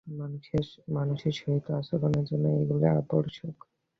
[0.95, 3.55] মানুষের সহিত আচরণের জন্য এগুলি আবশ্যক।